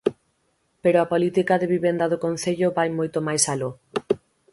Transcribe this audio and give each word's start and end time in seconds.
Pero 0.83 0.97
a 0.99 1.09
política 1.13 1.53
de 1.61 1.71
vivenda 1.75 2.05
do 2.11 2.21
concello 2.25 2.75
vai 2.77 2.89
moito 2.97 3.19
máis 3.27 3.43
aló. 3.53 3.71